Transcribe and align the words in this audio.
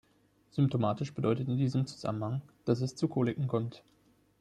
Symptomatisch 0.49 1.13
bedeutet 1.13 1.47
in 1.47 1.57
diesem 1.59 1.85
Zusammenhang, 1.85 2.41
dass 2.65 2.81
es 2.81 2.95
zu 2.95 3.07
Koliken 3.07 3.47
kommt. 3.47 3.83